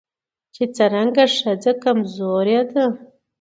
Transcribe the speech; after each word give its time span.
چې 0.53 0.63
څرنګه 0.75 1.23
ښځه 1.37 1.71
کمزورې 1.83 2.59
ده 2.71 2.85